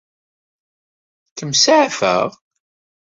Ad 1.27 1.33
kem-saɛfeɣ? 1.37 2.29